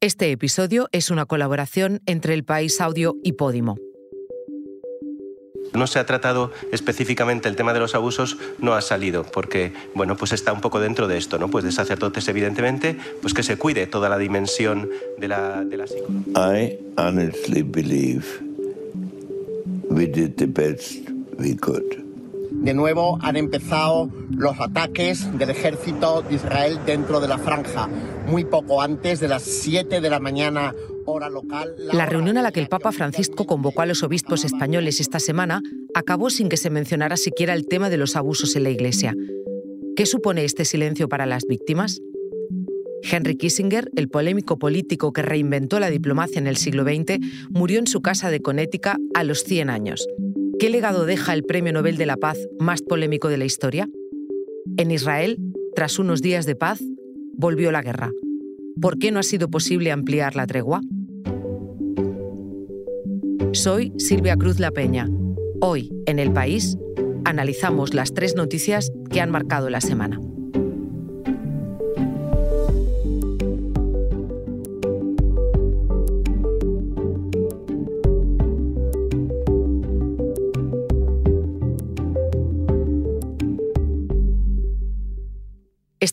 Este 0.00 0.30
episodio 0.30 0.88
es 0.92 1.10
una 1.10 1.26
colaboración 1.26 2.02
entre 2.06 2.32
El 2.32 2.44
País 2.44 2.80
Audio 2.80 3.16
y 3.24 3.32
Podimo. 3.32 3.78
No 5.74 5.88
se 5.88 5.98
ha 5.98 6.06
tratado 6.06 6.52
específicamente 6.70 7.48
el 7.48 7.56
tema 7.56 7.72
de 7.72 7.80
los 7.80 7.96
abusos, 7.96 8.38
no 8.60 8.74
ha 8.74 8.80
salido, 8.80 9.24
porque 9.24 9.72
bueno, 9.96 10.16
pues 10.16 10.30
está 10.30 10.52
un 10.52 10.60
poco 10.60 10.78
dentro 10.78 11.08
de 11.08 11.18
esto, 11.18 11.36
¿no? 11.40 11.50
Pues 11.50 11.64
de 11.64 11.72
sacerdotes, 11.72 12.28
evidentemente, 12.28 12.96
pues 13.20 13.34
que 13.34 13.42
se 13.42 13.58
cuide 13.58 13.88
toda 13.88 14.08
la 14.08 14.18
dimensión 14.18 14.88
de 15.18 15.26
la, 15.26 15.64
de 15.64 15.76
la 15.76 15.88
psicología. 15.88 16.32
I 16.36 16.78
honestly 16.96 17.62
believe 17.62 18.24
we 19.90 20.06
did 20.06 20.36
the 20.36 20.46
best 20.46 21.10
we 21.40 21.56
could. 21.56 22.07
De 22.68 22.74
nuevo 22.74 23.18
han 23.22 23.36
empezado 23.36 24.10
los 24.28 24.60
ataques 24.60 25.38
del 25.38 25.48
ejército 25.48 26.20
de 26.20 26.34
Israel 26.34 26.78
dentro 26.84 27.18
de 27.18 27.26
la 27.26 27.38
franja, 27.38 27.88
muy 28.26 28.44
poco 28.44 28.82
antes 28.82 29.20
de 29.20 29.28
las 29.28 29.42
7 29.42 30.02
de 30.02 30.10
la 30.10 30.20
mañana 30.20 30.74
hora 31.06 31.30
local. 31.30 31.74
La 31.78 32.04
reunión 32.04 32.36
a 32.36 32.42
la 32.42 32.52
que 32.52 32.60
el 32.60 32.68
Papa 32.68 32.92
Francisco 32.92 33.46
convocó 33.46 33.80
a 33.80 33.86
los 33.86 34.02
obispos 34.02 34.44
españoles 34.44 35.00
esta 35.00 35.18
semana 35.18 35.62
acabó 35.94 36.28
sin 36.28 36.50
que 36.50 36.58
se 36.58 36.68
mencionara 36.68 37.16
siquiera 37.16 37.54
el 37.54 37.66
tema 37.66 37.88
de 37.88 37.96
los 37.96 38.16
abusos 38.16 38.54
en 38.54 38.64
la 38.64 38.70
Iglesia. 38.70 39.14
¿Qué 39.96 40.04
supone 40.04 40.44
este 40.44 40.66
silencio 40.66 41.08
para 41.08 41.24
las 41.24 41.46
víctimas? 41.46 42.02
Henry 43.02 43.36
Kissinger, 43.36 43.90
el 43.96 44.10
polémico 44.10 44.58
político 44.58 45.14
que 45.14 45.22
reinventó 45.22 45.80
la 45.80 45.88
diplomacia 45.88 46.38
en 46.38 46.46
el 46.46 46.58
siglo 46.58 46.84
XX, 46.84 47.18
murió 47.48 47.78
en 47.78 47.86
su 47.86 48.02
casa 48.02 48.30
de 48.30 48.42
Connecticut 48.42 48.98
a 49.14 49.24
los 49.24 49.42
100 49.44 49.70
años. 49.70 50.06
¿Qué 50.58 50.70
legado 50.70 51.06
deja 51.06 51.34
el 51.34 51.44
Premio 51.44 51.72
Nobel 51.72 51.96
de 51.96 52.06
la 52.06 52.16
Paz 52.16 52.36
más 52.58 52.82
polémico 52.82 53.28
de 53.28 53.36
la 53.36 53.44
historia? 53.44 53.88
En 54.76 54.90
Israel, 54.90 55.38
tras 55.76 56.00
unos 56.00 56.20
días 56.20 56.46
de 56.46 56.56
paz, 56.56 56.80
volvió 57.36 57.70
la 57.70 57.80
guerra. 57.80 58.10
¿Por 58.80 58.98
qué 58.98 59.12
no 59.12 59.20
ha 59.20 59.22
sido 59.22 59.48
posible 59.48 59.92
ampliar 59.92 60.34
la 60.34 60.48
tregua? 60.48 60.80
Soy 63.52 63.92
Silvia 63.98 64.36
Cruz 64.36 64.58
La 64.58 64.72
Peña. 64.72 65.08
Hoy, 65.60 65.92
en 66.06 66.18
El 66.18 66.32
País, 66.32 66.76
analizamos 67.24 67.94
las 67.94 68.12
tres 68.12 68.34
noticias 68.34 68.90
que 69.12 69.20
han 69.20 69.30
marcado 69.30 69.70
la 69.70 69.80
semana. 69.80 70.20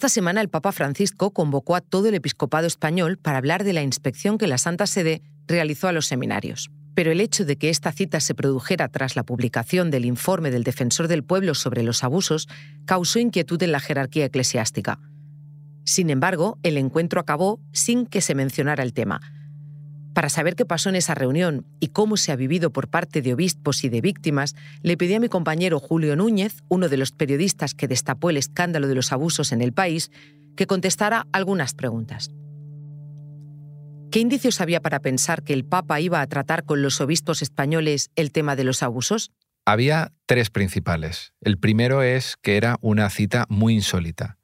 Esta 0.05 0.13
semana 0.13 0.41
el 0.41 0.49
Papa 0.49 0.71
Francisco 0.71 1.31
convocó 1.31 1.75
a 1.75 1.81
todo 1.81 2.09
el 2.09 2.13
episcopado 2.13 2.67
español 2.67 3.17
para 3.17 3.39
hablar 3.39 3.63
de 3.63 3.73
la 3.73 3.81
inspección 3.81 4.37
que 4.37 4.45
la 4.45 4.59
Santa 4.59 4.85
Sede 4.85 5.23
realizó 5.47 5.87
a 5.87 5.93
los 5.93 6.05
seminarios. 6.05 6.69
Pero 6.93 7.11
el 7.11 7.19
hecho 7.19 7.43
de 7.43 7.55
que 7.55 7.71
esta 7.71 7.91
cita 7.91 8.19
se 8.19 8.35
produjera 8.35 8.87
tras 8.87 9.15
la 9.15 9.23
publicación 9.23 9.89
del 9.89 10.05
informe 10.05 10.51
del 10.51 10.63
Defensor 10.63 11.07
del 11.07 11.23
Pueblo 11.23 11.55
sobre 11.55 11.81
los 11.81 12.03
abusos 12.03 12.47
causó 12.85 13.17
inquietud 13.17 13.63
en 13.63 13.71
la 13.71 13.79
jerarquía 13.79 14.25
eclesiástica. 14.25 14.99
Sin 15.85 16.11
embargo, 16.11 16.59
el 16.61 16.77
encuentro 16.77 17.19
acabó 17.19 17.59
sin 17.71 18.05
que 18.05 18.21
se 18.21 18.35
mencionara 18.35 18.83
el 18.83 18.93
tema, 18.93 19.21
para 20.15 20.29
saber 20.29 20.55
qué 20.55 20.65
pasó 20.65 20.87
en 20.87 20.95
esa 20.95 21.13
reunión 21.13 21.67
y 21.81 21.89
cómo 21.89 22.15
se 22.15 22.31
ha 22.31 22.37
vivido 22.37 22.71
por 22.71 22.87
parte 22.87 23.21
de 23.21 23.33
obispos 23.33 23.83
y 23.83 23.89
de 23.89 23.99
víctimas, 23.99 24.55
le 24.81 24.95
pedí 24.95 25.13
a 25.13 25.19
mi 25.19 25.27
compañero 25.27 25.77
Julio 25.79 26.15
Núñez, 26.15 26.63
uno 26.69 26.87
de 26.87 26.95
los 26.95 27.11
periodistas 27.11 27.73
que 27.73 27.89
destapó 27.89 28.29
el 28.29 28.37
escándalo 28.37 28.87
de 28.87 28.95
los 28.95 29.11
abusos 29.11 29.51
en 29.51 29.61
el 29.61 29.73
país, 29.73 30.11
que 30.55 30.67
contestara 30.67 31.27
algunas 31.33 31.73
preguntas. 31.73 32.31
¿Qué 34.09 34.19
indicios 34.19 34.61
había 34.61 34.79
para 34.79 35.01
pensar 35.01 35.43
que 35.43 35.51
el 35.51 35.65
Papa 35.65 35.99
iba 35.99 36.21
a 36.21 36.27
tratar 36.27 36.63
con 36.63 36.81
los 36.81 37.01
obispos 37.01 37.41
españoles 37.41 38.09
el 38.15 38.31
tema 38.31 38.55
de 38.55 38.63
los 38.63 38.83
abusos? 38.83 39.31
Había 39.65 40.13
tres 40.27 40.49
principales. 40.49 41.33
El 41.41 41.57
primero 41.57 42.03
es 42.03 42.37
que 42.41 42.55
era 42.55 42.77
una 42.79 43.09
cita 43.09 43.45
muy 43.49 43.73
insólita. 43.73 44.37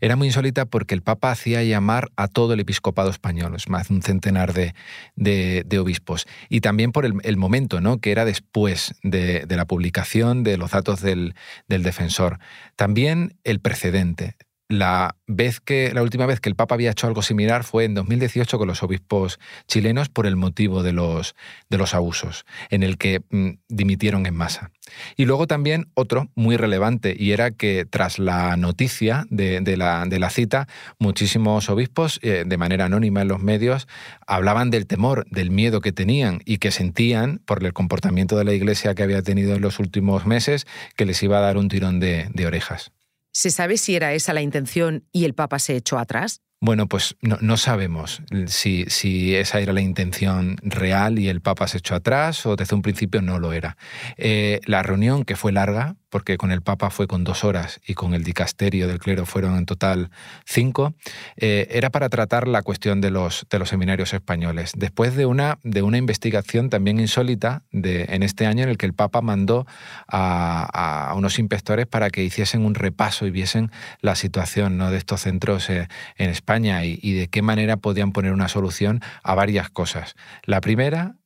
Era 0.00 0.16
muy 0.16 0.28
insólita 0.28 0.64
porque 0.66 0.94
el 0.94 1.02
Papa 1.02 1.30
hacía 1.30 1.62
llamar 1.62 2.10
a 2.16 2.28
todo 2.28 2.54
el 2.54 2.60
episcopado 2.60 3.10
español, 3.10 3.54
es 3.56 3.68
más 3.68 3.90
un 3.90 4.02
centenar 4.02 4.52
de, 4.52 4.74
de, 5.16 5.78
obispos. 5.78 6.26
Y 6.48 6.60
también 6.60 6.92
por 6.92 7.04
el, 7.04 7.36
momento, 7.36 7.80
¿no? 7.80 7.98
que 7.98 8.12
era 8.12 8.24
después 8.24 8.94
de, 9.02 9.46
de, 9.46 9.56
la 9.56 9.64
publicación 9.64 10.42
de 10.42 10.56
los 10.56 10.70
datos 10.70 11.00
del, 11.00 11.34
del 11.68 11.82
defensor. 11.82 12.38
También 12.76 13.36
el 13.44 13.60
precedente 13.60 14.36
la, 14.78 15.16
vez 15.26 15.60
que, 15.60 15.92
la 15.94 16.02
última 16.02 16.26
vez 16.26 16.40
que 16.40 16.48
el 16.48 16.56
Papa 16.56 16.74
había 16.74 16.90
hecho 16.90 17.06
algo 17.06 17.22
similar 17.22 17.64
fue 17.64 17.84
en 17.84 17.94
2018 17.94 18.58
con 18.58 18.68
los 18.68 18.82
obispos 18.82 19.38
chilenos 19.66 20.08
por 20.08 20.26
el 20.26 20.36
motivo 20.36 20.82
de 20.82 20.92
los, 20.92 21.34
de 21.70 21.78
los 21.78 21.94
abusos, 21.94 22.44
en 22.70 22.82
el 22.82 22.98
que 22.98 23.22
mm, 23.30 23.50
dimitieron 23.68 24.26
en 24.26 24.34
masa. 24.34 24.70
Y 25.16 25.24
luego 25.24 25.46
también 25.46 25.88
otro 25.94 26.28
muy 26.34 26.56
relevante, 26.56 27.16
y 27.18 27.32
era 27.32 27.50
que 27.50 27.86
tras 27.88 28.18
la 28.18 28.56
noticia 28.56 29.26
de, 29.30 29.60
la, 29.76 30.04
de 30.06 30.18
la, 30.18 30.30
cita, 30.30 30.68
muchísimos 30.98 31.70
obispos, 31.70 32.20
eh, 32.22 32.44
de 32.46 32.56
manera 32.56 32.84
anónima 32.84 33.22
en 33.22 33.28
los 33.28 33.40
medios, 33.40 33.88
hablaban 34.26 34.70
del 34.70 34.86
temor, 34.86 35.26
del 35.30 35.50
miedo 35.50 35.80
que 35.80 35.92
tenían 35.92 36.40
y 36.44 36.58
que 36.58 36.70
sentían 36.70 37.40
por 37.46 37.64
el 37.64 37.72
comportamiento 37.72 38.36
de 38.36 38.44
la 38.44 38.52
Iglesia 38.52 38.94
que 38.94 39.02
había 39.02 39.22
tenido 39.22 39.54
en 39.54 39.62
los 39.62 39.78
últimos 39.78 40.26
meses, 40.26 40.66
que 40.96 41.06
les 41.06 41.22
iba 41.22 41.38
a 41.38 41.42
dar 41.42 41.56
un 41.56 41.68
tirón 41.68 42.00
de 42.00 42.46
orejas. 42.46 42.92
¿Se 43.34 43.50
sabe 43.50 43.78
si 43.78 43.96
era 43.96 44.12
esa 44.12 44.32
la 44.32 44.42
intención 44.42 45.04
y 45.10 45.24
el 45.24 45.34
Papa 45.34 45.58
se 45.58 45.74
echó 45.74 45.98
atrás? 45.98 46.40
Bueno, 46.60 46.86
pues 46.86 47.16
no, 47.20 47.56
sabemos 47.56 48.22
si, 48.46 49.34
esa 49.34 49.60
era 49.60 49.72
la 49.72 49.82
intención 49.82 50.56
real 50.62 51.18
y 51.18 51.28
el 51.28 51.42
Papa 51.42 51.66
se 51.66 51.78
echó 51.78 51.96
atrás 51.96 52.46
o 52.46 52.56
desde 52.56 52.74
un 52.76 52.80
principio 52.80 53.20
no 53.20 53.38
lo 53.38 53.52
era. 53.52 53.76
Eh, 54.16 54.60
la 54.64 54.82
reunión, 54.82 55.24
que 55.24 55.36
fue 55.36 55.52
larga, 55.52 55.96
porque 56.14 56.36
con 56.36 56.52
el 56.52 56.62
Papa 56.62 56.90
fue 56.90 57.08
con 57.08 57.24
dos 57.24 57.42
horas 57.42 57.80
y 57.84 57.94
con 57.94 58.14
el 58.14 58.22
dicasterio 58.22 58.86
del 58.86 59.00
clero 59.00 59.26
fueron 59.26 59.56
en 59.56 59.66
total 59.66 60.10
cinco, 60.44 60.94
eh, 61.36 61.66
era 61.72 61.90
para 61.90 62.08
tratar 62.08 62.46
la 62.46 62.62
cuestión 62.62 63.00
de 63.00 63.10
los, 63.10 63.48
de 63.50 63.58
los 63.58 63.68
seminarios 63.68 64.14
españoles. 64.14 64.74
Después 64.76 65.16
de 65.16 65.26
una, 65.26 65.58
de 65.64 65.82
una 65.82 65.98
investigación 65.98 66.70
también 66.70 67.00
insólita 67.00 67.64
en 67.72 68.22
este 68.22 68.46
año 68.46 68.62
en 68.62 68.68
el 68.68 68.78
que 68.78 68.86
el 68.86 68.94
Papa 68.94 69.22
mandó 69.22 69.66
a, 70.06 71.12
unos 71.16 71.40
inspectores 71.40 71.88
para 71.88 72.10
que 72.10 72.22
hiciesen 72.22 72.64
un 72.64 72.76
repaso 72.76 73.26
y 73.26 73.32
viesen 73.32 73.72
la 74.00 74.14
situación 74.14 74.78
¿no? 74.78 74.92
de 74.92 74.98
estos 74.98 75.22
centros 75.22 75.68
eh, 75.68 75.88
en 76.16 76.30
España 76.30 76.84
y, 76.84 77.12
de 77.12 77.26
qué 77.26 77.42
manera 77.42 77.76
podían 77.76 78.12
poner 78.12 78.32
una 78.32 78.46
solución 78.46 79.00
a 79.24 79.34
varias 79.34 79.68
cosas. 79.68 80.14
La 80.44 80.60
primera 80.60 81.16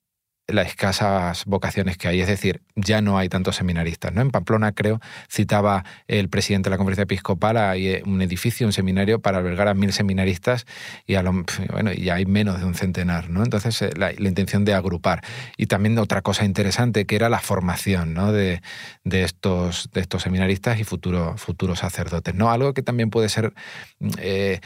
las 0.49 0.69
escasas 0.69 1.45
vocaciones 1.45 1.99
que 1.99 2.09
hay. 2.09 2.21
Es 2.21 2.27
decir, 2.27 2.63
ya 2.75 3.03
no 3.03 3.19
hay 3.19 3.29
tantos 3.29 3.57
seminaristas. 3.57 4.13
¿no? 4.15 4.23
En 4.23 4.31
Pamplona, 4.31 4.73
creo, 4.73 4.99
citaba 5.31 5.85
el 6.09 6.29
presidente 6.31 6.69
de 6.69 6.71
la 6.71 6.79
conferencia 6.79 7.03
episcopal 7.03 7.59
hay 7.59 7.89
eh, 7.89 8.03
un 8.07 8.23
edificio, 8.23 8.67
un 8.67 8.73
seminario 8.73 9.21
para 9.21 9.39
albergar 9.39 9.69
a 9.69 9.75
mil 9.75 9.93
seminaristas 9.93 10.67
y 11.07 11.15
a 11.15 11.23
bueno, 11.23 11.91
hay 11.91 12.27
menos 12.27 12.59
de 12.59 12.65
un 12.65 12.75
centenar. 12.75 13.29
¿no? 13.29 13.43
Entonces, 13.43 13.83
eh, 13.83 13.91
la, 13.97 14.13
intención 14.13 14.65
de 14.65 14.73
agrupar. 14.73 15.23
Y 15.59 15.67
también 15.67 15.99
otra 15.99 16.23
cosa 16.23 16.45
interesante 16.47 17.05
que 17.05 17.17
era 17.17 17.29
la 17.29 17.41
formación 17.41 18.15
¿no? 18.15 18.33
de, 18.33 18.63
de, 19.05 19.25
estos, 19.25 19.91
de 19.93 20.01
estos 20.01 20.23
seminaristas 20.23 20.81
y 20.81 20.85
futuros 20.85 21.41
futuros 21.41 21.81
sacerdotes. 21.81 22.35
¿no? 22.35 22.51
Algo 22.51 22.73
que 22.73 22.83
también 22.83 23.11
puede 23.11 23.29
ser, 23.29 23.53
eh, 24.19 24.61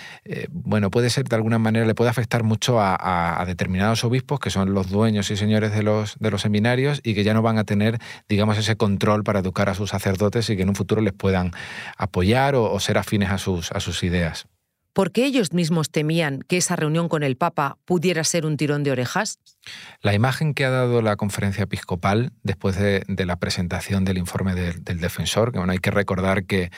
bueno, 0.51 0.91
puede 0.91 1.11
ser 1.11 1.25
de 1.25 1.35
alguna 1.35 1.59
manera, 1.59 1.87
le 1.87 1.95
puede 1.95 2.11
afectar 2.11 2.45
mucho 2.45 2.81
a 2.81 3.43
determinados 3.47 4.05
obispos 4.05 4.39
que 4.39 4.51
son 4.51 4.75
los 4.75 4.89
dueños 4.89 5.31
y 5.31 5.37
señores 5.37 5.72
de 5.75 5.83
los, 5.83 6.17
de 6.19 6.31
los 6.31 6.43
seminarios 6.43 7.01
y 7.03 7.15
que 7.15 7.25
ya 7.25 7.35
no 7.35 7.43
van 7.43 7.59
a 7.59 7.65
tener, 7.65 7.99
digamos, 8.29 8.59
ese 8.59 8.77
control 8.77 9.25
para 9.25 9.41
educar 9.41 9.69
a 9.69 9.75
sus 9.75 9.91
sacerdotes 9.91 10.49
y 10.51 10.57
que 10.57 10.63
en 10.63 10.69
un 10.69 10.75
futuro 10.75 11.01
les 11.01 11.13
puedan 11.13 11.53
apoyar 11.97 12.55
o, 12.55 12.71
o 12.71 12.81
ser 12.81 12.99
afines 12.99 13.31
a 13.31 13.39
sus, 13.39 13.73
a 13.73 13.81
sus 13.81 14.03
ideas. 14.03 14.47
¿Por 14.93 15.11
qué 15.11 15.25
ellos 15.25 15.55
mismos 15.55 15.91
temían 15.91 16.43
que 16.47 16.59
esa 16.59 16.77
reunión 16.77 17.09
con 17.09 17.23
el 17.23 17.37
Papa 17.37 17.79
pudiera 17.87 18.25
ser 18.25 18.45
un 18.45 18.59
tirón 18.59 18.83
de 18.83 18.91
orejas? 18.91 19.39
La 20.03 20.13
imagen 20.13 20.53
que 20.53 20.67
ha 20.67 20.71
dado 20.71 21.01
la 21.01 21.17
conferencia 21.17 21.65
episcopal 21.65 22.33
después 22.43 22.77
de, 22.77 23.05
la 23.09 23.37
presentación 23.37 24.05
del 24.05 24.19
informe 24.19 24.55
del, 24.55 25.01
defensor, 25.01 25.51
que 25.51 25.59
bueno, 25.59 25.73
hay 25.73 25.79
que 25.79 25.91
recordar 25.91 26.45
que, 26.45 26.71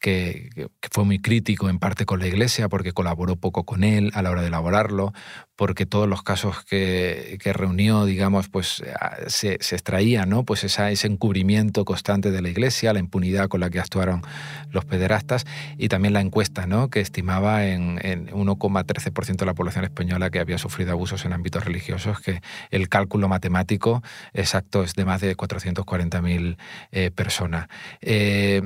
que, 0.00 0.50
fue 0.90 1.04
muy 1.04 1.20
crítico 1.20 1.68
en 1.68 1.78
parte 1.78 2.06
con 2.06 2.18
la 2.18 2.26
Iglesia 2.26 2.68
porque 2.68 2.92
colaboró 2.92 3.36
poco 3.36 3.64
con 3.64 3.84
él 3.84 4.10
a 4.14 4.22
la 4.22 4.30
hora 4.30 4.40
de 4.40 4.48
elaborarlo, 4.48 5.12
porque 5.54 5.86
todos 5.86 6.08
los 6.08 6.22
casos 6.22 6.64
que, 6.64 7.38
reunió, 7.52 8.04
digamos, 8.06 8.48
pues 8.48 8.82
se, 9.26 9.52
extraía, 9.52 10.26
¿no? 10.26 10.44
Pues 10.44 10.64
esa, 10.64 10.90
ese 10.90 11.06
encubrimiento 11.06 11.84
constante 11.84 12.30
de 12.30 12.42
la 12.42 12.48
Iglesia, 12.48 12.92
la 12.92 12.98
impunidad 12.98 13.48
con 13.48 13.60
la 13.60 13.70
que 13.70 13.78
actuaron 13.78 14.22
los 14.70 14.84
pederastas 14.84 15.44
y 15.76 15.88
también 15.88 16.14
la 16.14 16.20
encuesta, 16.20 16.66
¿no? 16.66 16.88
Que 16.88 17.00
estimaba 17.00 17.66
en, 17.66 18.00
en 18.02 18.28
1,13% 18.28 19.36
de 19.36 19.46
la 19.46 19.54
población 19.54 19.84
española 19.84 20.30
que 20.30 20.40
había 20.40 20.58
sufrido 20.58 20.92
abusos 20.92 21.24
en 21.24 21.32
ámbitos 21.32 21.64
religiosos, 21.64 22.20
que 22.20 22.40
el 22.70 22.88
cálculo 22.88 23.28
matemático 23.28 24.02
exacto 24.32 24.82
es 24.82 24.94
de 24.94 25.04
más 25.04 25.20
de 25.20 25.36
440.000 25.36 26.56
eh, 26.92 27.10
personas. 27.10 27.68
Eh, 28.00 28.62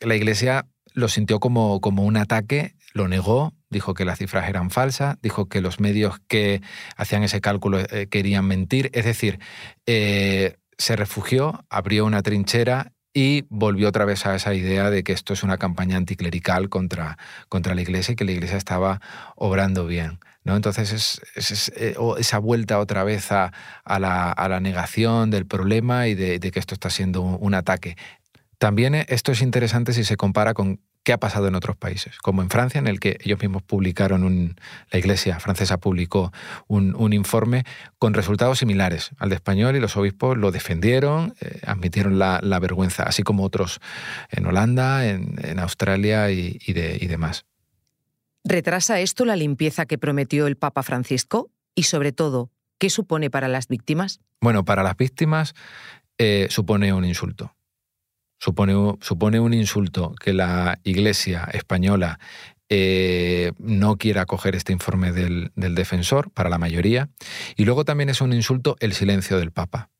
la 0.00 0.14
Iglesia 0.16 0.66
lo 0.94 1.08
sintió 1.08 1.40
como, 1.40 1.80
como 1.80 2.04
un 2.04 2.16
ataque 2.16 2.74
lo 2.92 3.08
negó, 3.08 3.54
dijo 3.70 3.94
que 3.94 4.04
las 4.04 4.18
cifras 4.18 4.48
eran 4.48 4.70
falsas, 4.70 5.16
dijo 5.22 5.48
que 5.48 5.60
los 5.60 5.80
medios 5.80 6.18
que 6.26 6.62
hacían 6.96 7.22
ese 7.22 7.40
cálculo 7.40 7.78
eh, 7.80 8.08
querían 8.10 8.46
mentir. 8.46 8.90
Es 8.92 9.04
decir, 9.04 9.38
eh, 9.86 10.56
se 10.78 10.96
refugió, 10.96 11.64
abrió 11.70 12.04
una 12.06 12.22
trinchera 12.22 12.92
y 13.14 13.46
volvió 13.48 13.88
otra 13.88 14.04
vez 14.04 14.26
a 14.26 14.34
esa 14.34 14.54
idea 14.54 14.90
de 14.90 15.02
que 15.02 15.12
esto 15.12 15.32
es 15.32 15.42
una 15.42 15.58
campaña 15.58 15.96
anticlerical 15.96 16.68
contra, 16.68 17.18
contra 17.48 17.74
la 17.74 17.82
Iglesia 17.82 18.12
y 18.12 18.16
que 18.16 18.24
la 18.24 18.32
Iglesia 18.32 18.56
estaba 18.56 19.00
obrando 19.36 19.86
bien. 19.86 20.18
¿no? 20.44 20.56
Entonces 20.56 21.20
es, 21.34 21.72
eh, 21.76 21.94
esa 22.18 22.38
vuelta 22.38 22.78
otra 22.78 23.04
vez 23.04 23.32
a, 23.32 23.52
la, 23.86 24.60
negación 24.60 25.30
del 25.30 25.46
problema 25.46 26.08
y 26.08 26.14
de, 26.14 26.38
de, 26.38 26.50
que 26.50 26.58
esto 26.58 26.74
está 26.74 26.90
siendo 26.90 27.22
un 27.22 27.54
ataque. 27.54 27.96
También 28.58 28.94
esto 28.94 29.32
es 29.32 29.40
interesante 29.40 29.92
si 29.92 30.04
se 30.04 30.16
compara 30.16 30.52
con 30.52 30.80
qué 31.04 31.12
ha 31.12 31.18
pasado 31.18 31.48
en 31.48 31.54
otros 31.54 31.76
países, 31.76 32.18
como 32.18 32.42
en 32.42 32.50
Francia, 32.50 32.78
en 32.78 32.86
el 32.86 33.00
que 33.00 33.16
ellos 33.24 33.40
mismos 33.40 33.62
publicaron, 33.62 34.24
un, 34.24 34.56
la 34.90 34.98
Iglesia 34.98 35.40
francesa 35.40 35.78
publicó 35.78 36.32
un, 36.66 37.12
informe 37.14 37.64
con 37.98 38.12
resultados 38.12 38.58
similares 38.58 39.12
al 39.18 39.30
de 39.30 39.36
español 39.36 39.76
y 39.76 39.80
los 39.80 39.96
obispos 39.96 40.36
lo 40.36 40.50
defendieron, 40.50 41.34
eh, 41.40 41.60
admitieron 41.66 42.18
la, 42.18 42.58
vergüenza, 42.60 43.04
así 43.04 43.22
como 43.22 43.44
otros 43.44 43.80
en 44.30 44.44
Holanda, 44.44 45.06
en, 45.06 45.58
Australia 45.58 46.30
y, 46.30 46.58
y, 46.66 46.72
demás. 46.74 47.46
¿Retrasa 48.44 49.00
esto 49.00 49.24
la 49.24 49.36
limpieza 49.36 49.86
que 49.86 49.96
prometió 49.96 50.46
el 50.46 50.56
Papa 50.56 50.82
Francisco? 50.82 51.50
Y 51.74 51.84
sobre 51.84 52.12
todo, 52.12 52.50
¿qué 52.78 52.90
supone 52.90 53.30
para 53.30 53.48
las 53.48 53.68
víctimas? 53.68 54.20
Bueno, 54.40 54.64
para 54.64 54.82
las 54.82 54.96
víctimas 54.96 55.54
eh, 56.18 56.48
supone 56.50 56.92
un 56.92 57.04
insulto 57.04 57.54
supone, 58.38 58.96
supone 59.00 59.40
un 59.40 59.54
insulto 59.54 60.14
que 60.18 60.32
la 60.32 60.78
Iglesia 60.84 61.48
española 61.52 62.18
eh, 62.70 63.52
no 63.58 63.96
quiera 63.96 64.22
acoger 64.22 64.54
este 64.54 64.72
informe 64.72 65.12
del, 65.12 65.50
defensor, 65.54 66.30
para 66.30 66.50
la 66.50 66.58
mayoría. 66.58 67.08
Y 67.56 67.64
luego 67.64 67.84
también 67.84 68.10
es 68.10 68.20
un 68.20 68.32
insulto 68.32 68.76
el 68.80 68.92
silencio 68.92 69.38
del 69.38 69.52
Papa. 69.52 69.90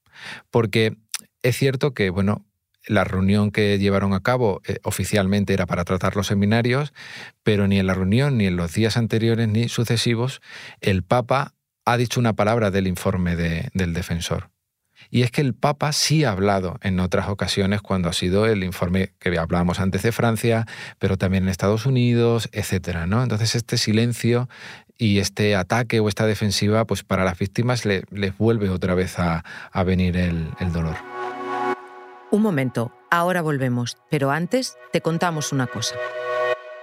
Porque 0.50 0.96
es 1.42 1.56
cierto 1.56 1.94
que, 1.94 2.10
bueno, 2.10 2.44
la 2.86 3.04
reunión 3.04 3.50
que 3.50 3.78
llevaron 3.78 4.12
a 4.12 4.20
cabo 4.20 4.60
eh, 4.66 4.78
oficialmente 4.82 5.52
era 5.52 5.66
para 5.66 5.84
tratar 5.84 6.16
los 6.16 6.26
seminarios, 6.26 6.92
pero 7.42 7.68
ni 7.68 7.78
en 7.78 7.86
la 7.86 7.94
reunión, 7.94 8.36
ni 8.36 8.46
en 8.46 8.56
los 8.56 8.72
días 8.74 8.96
anteriores, 8.96 9.48
ni 9.48 9.68
sucesivos, 9.68 10.40
el 10.80 11.02
Papa 11.02 11.54
ha 11.84 11.96
dicho 11.96 12.20
una 12.20 12.34
palabra 12.34 12.70
del 12.70 12.86
informe 12.86 13.34
del 13.36 13.94
defensor. 13.94 14.50
Y 15.10 15.22
es 15.22 15.30
que 15.30 15.40
el 15.40 15.54
Papa 15.54 15.92
sí 15.92 16.24
ha 16.24 16.32
hablado 16.32 16.78
en 16.82 17.00
otras 17.00 17.28
ocasiones 17.28 17.80
cuando 17.82 18.08
ha 18.08 18.12
sido 18.12 18.46
el 18.46 18.64
informe 18.64 19.12
que 19.18 19.38
hablábamos 19.38 19.80
antes 19.80 20.02
de 20.02 20.12
Francia, 20.12 20.66
pero 20.98 21.16
también 21.16 21.44
en 21.44 21.48
Estados 21.48 21.86
Unidos, 21.86 22.48
etcétera, 22.52 23.06
¿no? 23.06 23.22
Entonces 23.22 23.54
este 23.54 23.78
silencio 23.78 24.48
y 24.96 25.20
este 25.20 25.56
ataque 25.56 26.00
o 26.00 26.08
esta 26.08 26.26
defensiva, 26.26 26.84
pues 26.84 27.04
para 27.04 27.24
las 27.24 27.38
víctimas 27.38 27.84
les 27.84 28.38
vuelve 28.38 28.68
otra 28.68 28.94
vez 28.94 29.18
a, 29.18 29.44
venir 29.84 30.16
el 30.16 30.72
dolor. 30.72 30.96
Un 32.30 32.42
momento, 32.42 32.92
ahora 33.10 33.40
volvemos, 33.40 33.96
pero 34.10 34.30
antes 34.30 34.76
te 34.92 35.00
contamos 35.00 35.52
una 35.52 35.66
cosa. 35.66 35.94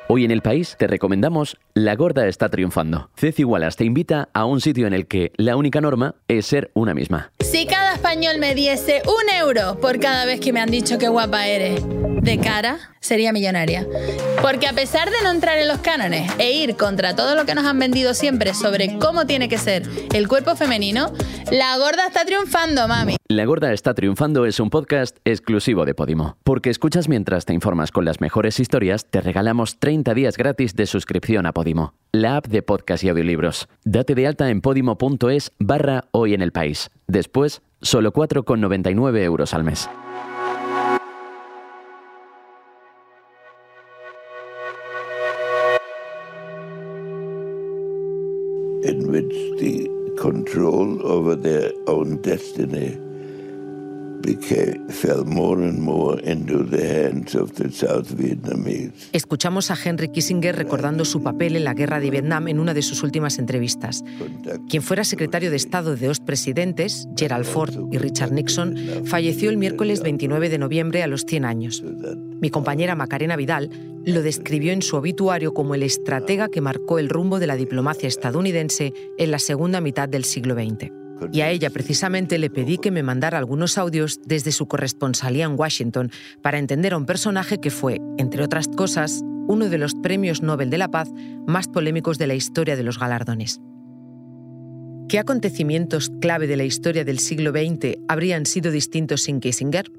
Hoy 0.08 0.24
en 0.24 0.30
el 0.30 0.44
país 0.44 0.76
te 0.78 0.86
recomendamos 0.86 1.58
La 1.74 1.96
Gorda 1.96 2.28
está 2.28 2.50
triunfando. 2.50 3.10
Ceci 3.16 3.44
Wallace 3.44 3.78
te 3.78 3.86
invita 3.86 4.30
a 4.34 4.46
un 4.46 4.62
sitio 4.62 4.86
en 4.86 4.94
el 4.94 5.08
que 5.08 5.32
la 5.36 5.56
única 5.56 5.82
norma 5.82 6.14
es 6.28 6.46
ser 6.46 6.70
una 6.76 6.94
misma. 6.94 7.32
Si 7.40 7.66
cada 7.66 7.96
español 7.96 8.38
me 8.40 8.54
diese 8.54 9.02
un 9.08 9.34
euro 9.36 9.80
por 9.82 10.00
cada 10.00 10.26
vez 10.26 10.40
que 10.40 10.54
me 10.54 10.62
han 10.62 10.70
dicho 10.70 11.00
que 11.00 11.08
guapa 11.08 11.48
eres, 11.48 11.84
de 12.22 12.40
cara, 12.40 12.78
sería 13.00 13.34
millonaria. 13.34 13.88
Porque 14.42 14.68
a 14.68 14.74
pesar 14.74 15.10
de 15.10 15.24
no 15.24 15.32
entrar 15.32 15.58
en 15.58 15.68
los 15.68 15.80
cánones 15.80 16.32
e 16.38 16.52
ir 16.54 16.76
contra 16.76 17.16
todo 17.16 17.36
lo 17.36 17.46
que 17.46 17.56
nos 17.56 17.66
han 17.66 17.80
vendido 17.80 18.14
siempre 18.14 18.54
sobre 18.54 19.00
cómo 19.00 19.26
tiene 19.26 19.50
que 19.50 19.58
ser 19.58 19.84
el 20.14 20.28
cuerpo 20.28 20.56
femenino, 20.56 21.14
la 21.52 21.78
gorda 21.78 22.08
está 22.08 22.26
triunfando, 22.26 22.88
mami. 22.88 23.16
La 23.28 23.46
gorda 23.46 23.74
está 23.74 23.96
triunfando 23.96 24.46
es 24.46 24.60
un 24.60 24.70
podcast 24.70 25.18
exclusivo 25.26 25.86
de 25.86 25.96
Podimo. 25.96 26.38
Porque 26.44 26.70
escuchas 26.70 27.08
mientras 27.08 27.46
te 27.46 27.54
informas 27.54 27.92
con 27.92 28.06
las 28.06 28.22
mejores 28.22 28.60
historias, 28.60 29.06
te 29.06 29.22
regalamos 29.22 29.80
30 29.80 29.95
días 30.04 30.38
gratis 30.38 30.76
de 30.76 30.86
suscripción 30.86 31.46
a 31.46 31.54
Podimo, 31.54 31.94
la 32.12 32.38
app 32.38 32.48
de 32.48 32.62
podcast 32.62 33.04
y 33.04 33.10
audiolibros. 33.10 33.68
Date 33.84 34.16
de 34.16 34.28
alta 34.28 34.50
en 34.50 34.62
podimo.es 34.62 35.52
barra 35.60 36.06
hoy 36.12 36.34
en 36.34 36.42
el 36.42 36.52
país. 36.52 36.92
Después, 37.08 37.62
solo 37.82 38.12
4,99 38.14 39.20
euros 39.20 39.54
al 39.54 39.64
mes. 39.64 39.90
in 48.84 49.10
which 49.12 49.34
the 49.58 49.90
control 50.16 51.02
over 51.04 51.36
their 51.36 51.72
own 51.88 52.22
destiny 52.22 52.96
Escuchamos 59.12 59.70
a 59.70 59.78
Henry 59.82 60.10
Kissinger 60.10 60.56
recordando 60.56 61.06
su 61.06 61.22
papel 61.22 61.56
en 61.56 61.64
la 61.64 61.74
guerra 61.74 62.00
de 62.00 62.10
Vietnam 62.10 62.48
en 62.48 62.60
una 62.60 62.74
de 62.74 62.82
sus 62.82 63.04
últimas 63.04 63.38
entrevistas. 63.38 64.04
Quien 64.68 64.82
fuera 64.82 65.04
secretario 65.04 65.52
de 65.52 65.58
Estado 65.58 65.96
de 65.96 66.08
dos 66.08 66.20
presidentes, 66.20 67.08
Gerald 67.16 67.46
Ford 67.46 67.76
y 67.92 67.98
Richard 67.98 68.32
Nixon, 68.32 68.76
falleció 69.06 69.50
el 69.50 69.58
miércoles 69.58 70.02
29 70.02 70.50
de 70.50 70.58
noviembre 70.58 71.04
a 71.04 71.08
los 71.08 71.26
100 71.26 71.46
años. 71.46 71.84
Mi 72.42 72.50
compañera 72.50 72.96
Macarena 72.96 73.36
Vidal 73.36 73.70
lo 74.06 74.22
describió 74.22 74.72
en 74.72 74.82
su 74.82 74.96
obituario 74.96 75.54
como 75.54 75.76
el 75.76 75.84
estratega 75.84 76.50
que 76.50 76.62
marcó 76.62 77.00
el 77.00 77.10
rumbo 77.10 77.40
de 77.40 77.48
la 77.48 77.56
diplomacia 77.56 78.08
estadounidense 78.08 78.94
en 79.18 79.32
la 79.32 79.40
segunda 79.40 79.82
mitad 79.82 80.10
del 80.10 80.24
siglo 80.24 80.56
XX. 80.56 81.05
Y 81.32 81.42
a 81.42 81.50
ella 81.50 81.70
precisamente 81.70 82.38
le 82.38 82.50
pedí 82.50 82.78
que 82.78 82.92
me 82.92 83.04
mandara 83.04 83.38
algunos 83.38 83.78
audios 83.78 84.20
desde 84.26 84.52
su 84.52 84.68
corresponsalía 84.68 85.46
en 85.46 85.58
Washington 85.58 86.12
para 86.42 86.60
entender 86.60 86.94
a 86.94 86.98
un 86.98 87.06
personaje 87.06 87.60
que 87.60 87.72
fue, 87.72 88.02
entre 88.18 88.44
otras 88.44 88.68
cosas, 88.68 89.22
uno 89.48 89.70
de 89.70 89.78
los 89.78 89.94
premios 89.96 90.42
Nobel 90.42 90.70
de 90.70 90.78
la 90.78 90.90
Paz 90.90 91.10
más 91.48 91.68
polémicos 91.68 92.18
de 92.18 92.28
la 92.28 92.36
historia 92.36 92.76
de 92.76 92.84
los 92.84 93.00
galardones. 93.00 93.62
¿Qué 95.08 95.20
acontecimientos 95.20 96.12
clave 96.20 96.48
de 96.48 96.58
la 96.58 96.64
historia 96.64 97.06
del 97.06 97.20
siglo 97.20 97.52
XX 97.52 98.00
habrían 98.08 98.46
sido 98.46 98.72
distintos 98.72 99.22
sin 99.22 99.40
Kissinger? 99.40 99.92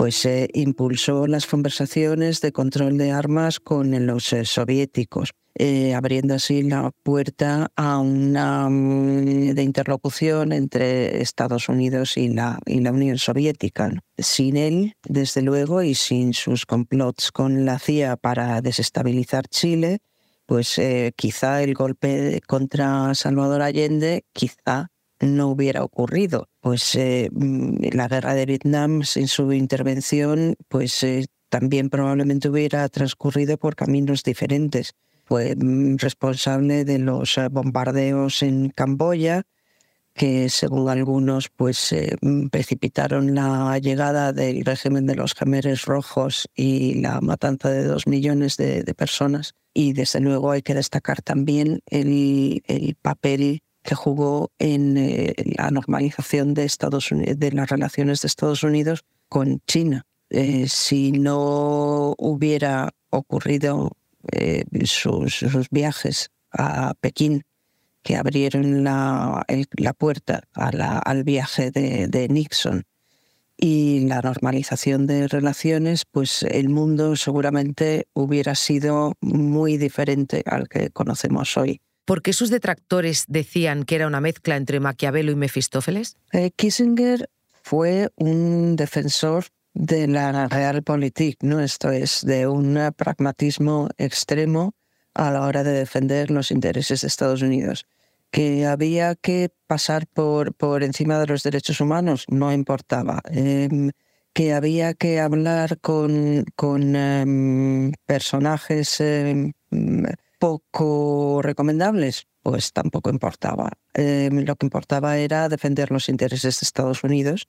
Pues 0.00 0.14
se 0.14 0.48
impulsó 0.54 1.26
las 1.26 1.44
conversaciones 1.44 2.40
de 2.40 2.52
control 2.52 2.96
de 2.96 3.10
armas 3.10 3.60
con 3.60 4.06
los 4.06 4.32
eh, 4.32 4.46
soviéticos 4.46 5.32
eh, 5.56 5.92
abriendo 5.92 6.32
así 6.32 6.62
la 6.62 6.90
puerta 7.02 7.70
a 7.76 7.98
una 7.98 8.70
mm, 8.70 9.52
de 9.52 9.62
interlocución 9.62 10.52
entre 10.52 11.20
Estados 11.20 11.68
Unidos 11.68 12.16
y 12.16 12.30
la, 12.30 12.58
y 12.64 12.80
la 12.80 12.92
Unión 12.92 13.18
Soviética. 13.18 13.92
Sin 14.16 14.56
él, 14.56 14.94
desde 15.06 15.42
luego, 15.42 15.82
y 15.82 15.94
sin 15.94 16.32
sus 16.32 16.64
complots 16.64 17.30
con 17.30 17.66
la 17.66 17.78
CIA 17.78 18.16
para 18.16 18.62
desestabilizar 18.62 19.48
Chile, 19.48 19.98
pues 20.46 20.78
eh, 20.78 21.12
quizá 21.14 21.62
el 21.62 21.74
golpe 21.74 22.40
contra 22.46 23.14
Salvador 23.14 23.60
Allende 23.60 24.24
quizá 24.32 24.88
no 25.20 25.48
hubiera 25.48 25.84
ocurrido. 25.84 26.48
Pues 26.60 26.94
eh, 26.96 27.28
mm, 27.32 27.76
la 27.92 28.08
guerra 28.08 28.34
de 28.34 28.46
Vietnam 28.46 29.02
sin 29.02 29.28
su 29.28 29.52
intervención, 29.52 30.56
pues 30.68 31.06
también 31.48 31.90
probablemente 31.90 32.48
hubiera 32.48 32.88
transcurrido 32.88 33.58
por 33.58 33.76
caminos 33.76 34.22
diferentes 34.22 34.94
fue 35.30 35.54
mm, 35.54 35.98
responsable 35.98 36.84
de 36.84 36.98
los 36.98 37.38
eh, 37.38 37.46
bombardeos 37.48 38.42
en 38.42 38.70
Camboya, 38.70 39.44
que 40.12 40.48
según 40.48 40.88
algunos 40.88 41.48
pues 41.50 41.94
mm, 42.20 42.48
precipitaron 42.48 43.36
la 43.36 43.78
llegada 43.78 44.32
del 44.32 44.64
régimen 44.64 45.06
de 45.06 45.14
los 45.14 45.34
Gemeres 45.34 45.84
Rojos 45.84 46.48
y 46.56 47.00
la 47.00 47.20
matanza 47.20 47.70
de 47.70 47.84
dos 47.84 48.08
millones 48.08 48.56
de, 48.56 48.82
personas. 48.96 49.54
Y 49.72 49.92
desde 49.92 50.18
luego 50.18 50.50
hay 50.50 50.62
que 50.62 50.74
destacar 50.74 51.22
también 51.22 51.80
el, 51.86 52.96
papel 53.00 53.62
que 53.90 53.96
jugó 53.96 54.52
en 54.60 54.96
eh, 54.96 55.34
la 55.56 55.72
normalización 55.72 56.54
de, 56.54 56.62
Estados 56.62 57.10
Unidos, 57.10 57.40
de 57.40 57.50
las 57.50 57.68
relaciones 57.68 58.22
de 58.22 58.28
Estados 58.28 58.62
Unidos 58.62 59.04
con 59.28 59.60
China. 59.66 60.06
Eh, 60.28 60.68
si 60.68 61.10
no 61.10 62.14
hubiera 62.16 62.90
ocurrido 63.10 63.90
eh, 64.30 64.62
sus, 64.84 65.42
viajes 65.72 66.30
a 66.52 66.94
Pekín, 67.00 67.42
que 68.04 68.14
abrieron 68.14 68.84
la, 68.84 69.44
la 69.76 69.92
puerta 69.92 70.44
al 70.52 71.24
viaje 71.24 71.72
de, 71.72 72.28
Nixon 72.30 72.84
y 73.56 74.06
la 74.06 74.20
normalización 74.20 75.08
de 75.08 75.26
relaciones, 75.26 76.04
pues 76.08 76.44
el 76.44 76.68
mundo 76.68 77.16
seguramente 77.16 78.06
hubiera 78.12 78.54
sido 78.54 79.14
muy 79.20 79.78
diferente 79.78 80.44
al 80.46 80.68
que 80.68 80.90
conocemos 80.90 81.56
hoy. 81.56 81.80
¿Por 82.04 82.22
qué 82.22 82.32
sus 82.32 82.50
detractores 82.50 83.24
decían 83.28 83.84
que 83.84 83.94
era 83.94 84.06
una 84.06 84.20
mezcla 84.20 84.56
entre 84.56 84.80
Maquiavelo 84.80 85.30
y 85.30 85.36
Mefistófeles? 85.36 86.16
Eh, 86.32 86.50
Kissinger 86.56 87.28
fue 87.62 88.10
un 88.16 88.76
defensor 88.76 89.44
de 89.74 90.08
la 90.08 90.48
realpolitik, 90.48 91.42
¿no? 91.42 91.60
Esto 91.60 91.90
es 91.90 92.24
de 92.24 92.46
un 92.46 92.78
pragmatismo 92.96 93.88
extremo 93.98 94.74
a 95.14 95.30
la 95.30 95.42
hora 95.42 95.62
de 95.62 95.72
defender 95.72 96.30
los 96.30 96.50
intereses 96.50 97.02
de 97.02 97.08
Estados 97.08 97.42
Unidos. 97.42 97.86
Que 98.30 98.66
había 98.66 99.14
que 99.16 99.50
pasar 99.66 100.06
por, 100.06 100.54
por 100.54 100.82
encima 100.82 101.18
de 101.18 101.26
los 101.26 101.42
derechos 101.42 101.80
humanos, 101.80 102.24
no 102.28 102.52
importaba. 102.52 103.20
Em, 103.30 103.90
que 104.32 104.52
había 104.52 104.94
que 104.94 105.20
hablar 105.20 105.80
con, 105.80 106.44
con 106.54 106.94
em, 106.94 107.92
personajes 108.06 109.00
em, 109.00 109.52
poco 110.40 111.42
recomendables, 111.42 112.26
pues 112.42 112.72
tampoco 112.72 113.10
importaba. 113.10 113.70
lo 113.94 114.56
que 114.56 114.66
importaba 114.66 115.18
era 115.18 115.48
defender 115.48 115.92
los 115.92 116.08
intereses 116.08 116.58
de 116.58 116.64
Estados 116.64 117.04
Unidos 117.04 117.46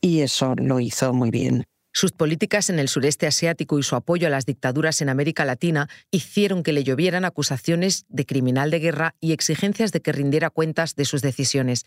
y 0.00 0.20
eso 0.20 0.54
lo 0.56 0.80
hizo 0.80 1.14
muy 1.14 1.30
bien. 1.30 1.64
Sus 1.92 2.12
políticas 2.12 2.68
en 2.68 2.78
el 2.78 2.88
sureste 2.88 3.26
asiático 3.26 3.78
y 3.78 3.82
su 3.82 3.96
apoyo 3.96 4.26
a 4.26 4.30
las 4.30 4.44
dictaduras 4.44 5.00
en 5.00 5.08
América 5.08 5.46
Latina 5.46 5.88
hicieron 6.10 6.62
que 6.62 6.74
le 6.74 6.84
llovieran 6.84 7.24
acusaciones 7.24 8.04
de 8.08 8.26
criminal 8.26 8.70
de 8.70 8.80
guerra 8.80 9.14
y 9.18 9.32
exigencias 9.32 9.92
de 9.92 10.02
que 10.02 10.12
rindiera 10.12 10.50
cuentas 10.50 10.94
de 10.94 11.06
sus 11.06 11.22
decisiones. 11.22 11.86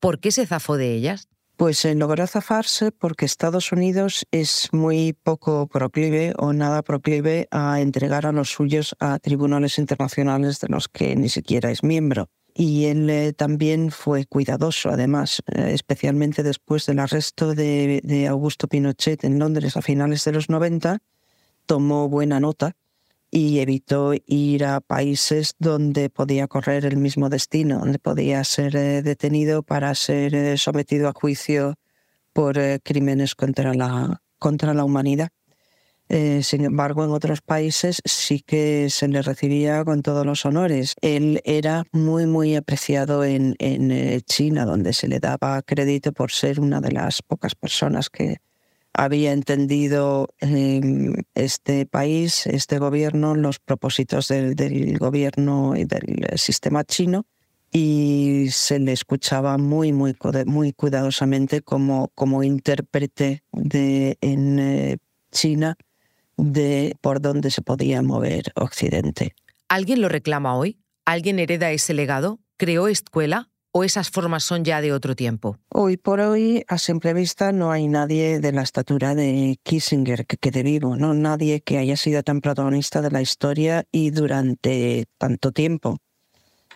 ¿Por 0.00 0.18
qué 0.18 0.32
se 0.32 0.46
zafó 0.46 0.76
de 0.76 0.94
ellas? 0.94 1.28
Pues 1.56 1.86
eh, 1.86 1.94
logró 1.94 2.26
zafarse 2.26 2.92
porque 2.92 3.24
Estados 3.24 3.72
Unidos 3.72 4.26
es 4.30 4.68
muy 4.72 5.14
poco 5.14 5.66
proclive 5.68 6.34
o 6.36 6.52
nada 6.52 6.82
proclive 6.82 7.48
a 7.50 7.80
entregar 7.80 8.26
a 8.26 8.32
los 8.32 8.50
suyos 8.50 8.94
a 9.00 9.18
tribunales 9.18 9.78
internacionales 9.78 10.60
de 10.60 10.68
los 10.68 10.88
que 10.88 11.16
ni 11.16 11.30
siquiera 11.30 11.70
es 11.70 11.82
miembro. 11.82 12.28
Y 12.52 12.86
él 12.86 13.08
eh, 13.08 13.32
también 13.32 13.90
fue 13.90 14.26
cuidadoso, 14.26 14.90
además, 14.90 15.42
eh, 15.46 15.70
especialmente 15.72 16.42
después 16.42 16.84
del 16.84 16.98
arresto 16.98 17.54
de, 17.54 18.26
Augusto 18.28 18.68
Pinochet 18.68 19.24
en 19.24 19.38
Londres 19.38 19.78
a 19.78 19.82
finales 19.82 20.24
de 20.24 20.32
los 20.32 20.50
90, 20.50 20.98
tomó 21.64 22.10
buena 22.10 22.38
nota 22.38 22.76
y 23.36 23.60
evitó 23.60 24.14
ir 24.24 24.64
a 24.64 24.80
países 24.80 25.56
donde 25.58 26.08
podía 26.08 26.48
correr 26.48 26.86
el 26.86 26.96
mismo 26.96 27.28
destino, 27.28 27.80
donde 27.80 27.98
podía 27.98 28.42
ser 28.44 28.74
eh, 28.74 29.02
detenido 29.02 29.62
para 29.62 29.94
ser 29.94 30.58
sometido 30.58 31.06
a 31.06 31.12
juicio 31.12 31.74
por 32.32 32.58
crímenes 32.82 33.34
contra 33.34 33.74
la, 33.74 34.22
contra 34.38 34.72
la 34.72 34.84
humanidad. 34.84 35.28
Eh, 36.08 36.42
sin 36.42 36.64
embargo, 36.64 37.04
en 37.04 37.10
otros 37.10 37.42
países 37.42 38.00
sí 38.06 38.40
que 38.40 38.88
se 38.88 39.06
le 39.06 39.20
recibía 39.20 39.84
con 39.84 40.00
todos 40.00 40.24
los 40.24 40.46
honores. 40.46 40.94
Él 41.02 41.42
era 41.44 41.84
muy, 41.92 42.24
muy 42.24 42.56
apreciado 42.56 43.22
en, 43.22 43.54
eh, 43.58 44.22
China, 44.24 44.64
donde 44.64 44.94
se 44.94 45.08
le 45.08 45.20
daba 45.20 45.60
crédito 45.60 46.12
por 46.12 46.30
ser 46.30 46.58
una 46.58 46.80
de 46.80 46.92
las 46.92 47.20
pocas 47.20 47.54
personas 47.54 48.08
que 48.08 48.38
había 48.96 49.32
entendido 49.32 50.28
em, 50.40 51.14
este 51.34 51.86
país, 51.86 52.46
este 52.46 52.78
gobierno, 52.78 53.34
los 53.34 53.58
propósitos 53.58 54.28
del, 54.28 54.98
gobierno 54.98 55.76
y 55.76 55.84
del 55.84 56.26
sistema 56.36 56.82
chino 56.84 57.26
y 57.72 58.46
se 58.50 58.78
le 58.78 58.92
escuchaba 58.92 59.58
muy, 59.58 59.92
muy, 59.92 60.14
cuidadosamente 60.72 61.60
como, 61.60 62.10
como 62.14 62.42
intérprete 62.42 63.42
de, 63.52 64.16
en 64.20 64.58
eh, 64.58 64.96
China 65.30 65.76
de 66.38 66.96
por 67.00 67.20
dónde 67.20 67.50
se 67.50 67.62
podía 67.62 68.02
mover 68.02 68.52
Occidente. 68.54 69.34
¿Alguien 69.68 70.00
lo 70.00 70.08
reclama 70.08 70.56
hoy? 70.56 70.78
¿Alguien 71.04 71.38
hereda 71.38 71.70
ese 71.70 71.92
legado? 71.92 72.40
¿Creó 72.56 72.88
escuela? 72.88 73.50
¿O 73.78 73.84
esas 73.84 74.08
formas 74.08 74.42
son 74.42 74.64
ya 74.64 74.80
de 74.80 74.94
otro 74.94 75.14
tiempo? 75.14 75.58
Hoy 75.68 75.98
por 75.98 76.20
hoy, 76.20 76.64
a 76.66 76.78
simple 76.78 77.12
vista, 77.12 77.52
no 77.52 77.70
hay 77.70 77.88
nadie 77.88 78.40
de 78.40 78.50
la 78.50 78.62
estatura 78.62 79.14
de 79.14 79.58
Kissinger 79.62 80.24
que 80.24 80.38
quede 80.38 80.62
vivo, 80.62 80.96
¿no? 80.96 81.12
Nadie 81.12 81.60
que 81.60 81.76
haya 81.76 81.98
sido 81.98 82.22
tan 82.22 82.40
protagonista 82.40 83.02
de 83.02 83.10
la 83.10 83.20
historia 83.20 83.84
y 83.92 84.12
durante 84.12 85.04
tanto 85.18 85.52
tiempo. 85.52 85.98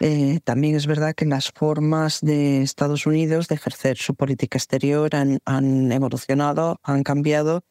Eh, 0.00 0.40
también 0.45 0.76
es 0.76 0.87
verdad 0.87 1.14
que 1.14 1.25
las 1.25 1.50
formas 1.52 2.21
de 2.21 2.61
Estados 2.61 3.07
Unidos 3.07 3.49
de 3.49 3.54
ejercer 3.54 3.97
su 3.97 4.14
política 4.14 4.59
exterior 4.59 5.09
han 5.14 5.92
evolucionado, 5.92 6.80
han 6.83 7.02
cambiado 7.02 7.64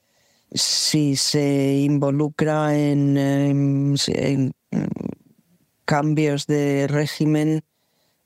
si 0.51 1.15
se 1.17 1.77
involucra 1.81 2.75
en, 2.75 3.71
cambios 5.85 6.47
de 6.47 6.87
régimen, 6.87 7.61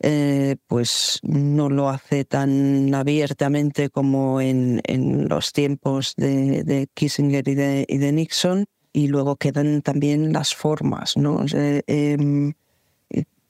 eh, 0.05 0.57
pues 0.67 1.19
no 1.24 1.69
lo 1.69 1.89
hace 1.89 2.25
tan 2.25 2.93
abiertamente 2.93 3.89
como 3.89 4.41
en, 4.41 4.81
los 5.29 5.53
tiempos 5.53 6.13
de, 6.17 6.88
Kissinger 6.93 7.48
y 7.48 7.55
de, 7.55 8.12
Nixon. 8.12 8.65
Y 8.91 9.07
luego 9.07 9.38
quedan 9.38 9.81
también 9.81 10.33
las 10.33 10.53
formas, 10.53 11.17
¿no? 11.17 11.45
Em, 11.53 12.53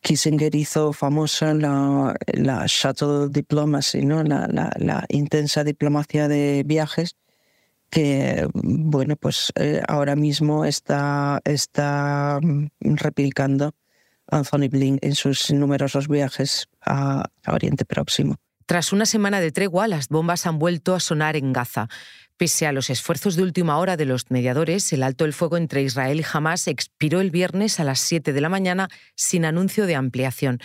Kissinger 0.02 0.56
hizo 0.56 0.94
famosa 0.94 1.54
la, 1.54 2.16
la 2.34 2.66
shuttle 2.68 3.30
diplomacy, 3.30 4.06
¿no? 4.06 4.24
la 4.24 5.06
intensa 5.10 5.64
diplomacia 5.64 6.28
de 6.28 6.64
viajes, 6.66 7.16
que 7.90 8.48
bueno, 8.54 9.16
pues 9.16 9.52
eh, 9.56 9.82
ahora 9.88 10.16
mismo 10.16 10.66
está, 10.66 11.42
está 11.46 12.40
mm, 12.42 12.68
replicando 12.96 13.74
Anthony 14.30 14.70
Blink 14.70 15.00
en 15.02 15.16
sus 15.16 15.52
numerosos 15.52 16.08
viajes 16.08 16.68
a, 16.86 17.26
Oriente 17.48 17.86
Próximo. 17.86 18.36
Tras 18.66 18.94
una 18.94 19.06
semana 19.06 19.42
de 19.42 19.52
tregua, 19.52 19.88
las 19.88 20.08
bombas 20.08 20.48
han 20.48 20.58
vuelto 20.58 20.96
a 20.96 21.00
sonar 21.00 21.36
en 21.36 21.52
Gaza. 21.52 21.90
Pese 22.38 22.66
a 22.66 22.72
los 22.72 22.90
esfuerzos 22.90 23.36
de 23.36 23.44
última 23.44 23.78
hora 23.78 23.98
de 23.98 24.06
los 24.06 24.32
mediadores, 24.32 24.92
el 24.94 25.04
alto 25.04 25.26
el 25.26 25.34
fuego 25.34 25.58
entre 25.58 25.84
Israel 25.84 26.20
y 26.20 26.26
Hamas 26.32 26.68
expiró 26.68 27.22
el 27.22 27.30
viernes 27.30 27.80
a 27.80 27.84
las 27.84 28.00
7 28.00 28.34
de 28.34 28.42
la 28.42 28.50
mañana 28.50 28.88
sin 29.16 29.46
anuncio 29.46 29.86
de 29.86 29.96
ampliación 29.96 30.60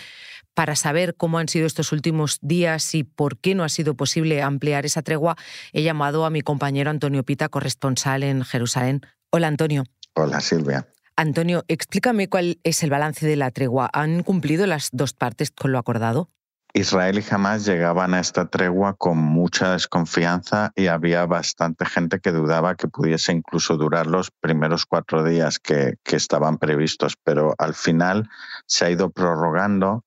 para 0.59 0.75
saber 0.75 1.15
cómo 1.15 1.39
han 1.39 1.47
sido 1.47 1.65
estos 1.65 1.93
últimos 1.93 2.37
días 2.41 2.93
y 2.93 3.05
por 3.05 3.37
qué 3.37 3.55
no 3.55 3.63
ha 3.63 3.69
sido 3.69 3.95
posible 3.95 4.41
ampliar 4.41 4.85
esa 4.85 5.01
tregua, 5.01 5.37
he 5.71 5.83
llamado 5.83 6.25
a 6.25 6.29
mi 6.29 6.41
compañero 6.41 6.89
Antonio 6.89 7.23
Pita, 7.23 7.47
corresponsal 7.47 8.23
en 8.23 8.43
Jerusalén. 8.43 8.99
Hola, 9.29 9.47
Antonio. 9.47 9.85
Hola, 10.15 10.41
Silvia. 10.41 10.85
Antonio, 11.19 11.65
explícame 11.67 12.29
cuál 12.29 12.61
es 12.63 12.81
el 12.81 12.91
balance 12.91 13.27
de 13.27 13.35
la 13.35 13.51
tregua. 13.51 13.89
¿Han 13.91 14.23
cumplido 14.23 14.65
las 14.67 14.87
dos 14.93 15.11
partes 15.11 15.51
con 15.51 15.73
lo 15.73 15.77
acordado? 15.77 16.29
Israel 16.73 17.19
y 17.19 17.33
Hamas 17.33 17.65
llegaban 17.65 18.13
a 18.13 18.21
esta 18.21 18.45
tregua 18.49 18.93
con 18.93 19.17
mucha 19.17 19.73
desconfianza 19.73 20.71
y 20.77 20.87
había 20.87 21.25
bastante 21.25 21.85
gente 21.85 22.21
que 22.21 22.31
dudaba 22.31 22.75
que 22.75 22.87
pudiese 22.87 23.33
incluso 23.33 23.75
durar 23.75 24.07
los 24.07 24.31
primeros 24.31 24.85
cuatro 24.85 25.25
días 25.25 25.59
que, 25.59 25.95
que 26.05 26.15
estaban 26.15 26.57
previstos, 26.57 27.17
pero 27.21 27.53
al 27.57 27.73
final 27.73 28.29
se 28.65 28.85
ha 28.85 28.89
ido 28.89 29.09
prorrogando 29.09 30.05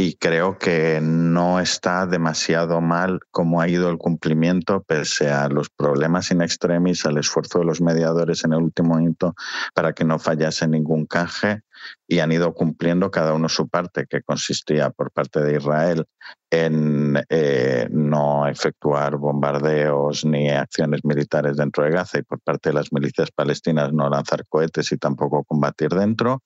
y 0.00 0.14
creo 0.14 0.56
que 0.56 0.98
no 1.02 1.60
está 1.60 2.06
demasiado 2.06 2.80
mal 2.80 3.20
cómo 3.30 3.60
ha 3.60 3.68
ido 3.68 3.90
el 3.90 3.98
cumplimiento 3.98 4.82
pese 4.82 5.30
a 5.30 5.46
los 5.50 5.68
problemas 5.68 6.30
in 6.30 6.40
extremis, 6.40 7.04
al 7.04 7.18
esfuerzo 7.18 7.58
de 7.58 7.66
los 7.66 7.82
mediadores 7.82 8.42
en 8.44 8.54
el 8.54 8.62
último 8.62 8.94
momento 8.94 9.34
para 9.74 9.92
que 9.92 10.04
no 10.04 10.18
fallase 10.18 10.66
ningún 10.66 11.04
canje 11.04 11.64
y 12.06 12.18
han 12.18 12.32
ido 12.32 12.52
cumpliendo 12.54 13.10
cada 13.10 13.34
uno 13.34 13.48
su 13.48 13.68
parte, 13.68 14.06
que 14.08 14.22
consistía 14.22 14.90
por 14.90 15.10
parte 15.10 15.40
de 15.40 15.56
Israel 15.56 16.06
en 16.50 17.22
eh, 17.28 17.86
no 17.90 18.48
efectuar 18.48 19.16
bombardeos 19.16 20.24
ni 20.24 20.50
acciones 20.50 21.04
militares 21.04 21.56
dentro 21.56 21.84
de 21.84 21.90
Gaza 21.90 22.18
y 22.18 22.22
por 22.22 22.40
parte 22.40 22.70
de 22.70 22.74
las 22.74 22.92
milicias 22.92 23.30
palestinas 23.30 23.92
no 23.92 24.08
lanzar 24.08 24.44
cohetes 24.48 24.90
y 24.90 24.96
tampoco 24.96 25.44
combatir 25.44 25.90
dentro, 25.90 26.42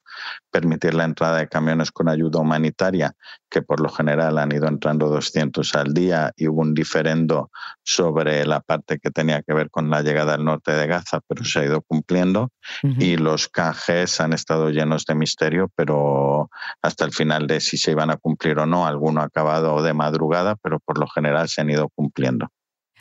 permitir 0.50 0.92
la 0.92 1.04
entrada 1.04 1.38
de 1.38 1.48
camiones 1.48 1.90
con 1.90 2.08
ayuda 2.08 2.40
humanitaria, 2.40 3.14
que 3.48 3.62
por 3.62 3.80
lo 3.80 3.88
general 3.88 4.36
han 4.36 4.52
ido 4.52 4.68
entrando 4.68 5.08
200 5.08 5.74
al 5.74 5.94
día 5.94 6.32
y 6.36 6.48
hubo 6.48 6.60
un 6.60 6.74
diferendo 6.74 7.50
sobre 7.82 8.44
la 8.44 8.60
parte 8.60 8.98
que 8.98 9.10
tenía 9.10 9.42
que 9.42 9.54
ver 9.54 9.70
con 9.70 9.88
la 9.88 10.02
llegada 10.02 10.34
al 10.34 10.44
norte 10.44 10.72
de 10.72 10.86
Gaza, 10.86 11.20
pero 11.26 11.44
se 11.44 11.60
ha 11.60 11.64
ido 11.64 11.80
cumpliendo 11.80 12.50
y 12.82 13.16
los 13.16 13.48
canjes 13.48 14.20
han 14.20 14.34
estado 14.34 14.70
llenos 14.70 15.06
de 15.06 15.14
misterio, 15.24 15.70
pero 15.74 16.50
hasta 16.82 17.04
el 17.04 17.12
final 17.12 17.46
de 17.46 17.60
si 17.60 17.78
se 17.78 17.92
iban 17.92 18.10
a 18.10 18.18
cumplir 18.18 18.58
o 18.58 18.66
no, 18.66 18.86
alguno 18.86 19.22
ha 19.22 19.24
acabado 19.24 19.82
de 19.82 19.94
madrugada, 19.94 20.56
pero 20.56 20.78
por 20.80 20.98
lo 20.98 21.06
general 21.06 21.48
se 21.48 21.62
han 21.62 21.70
ido 21.70 21.88
cumpliendo. 21.88 22.48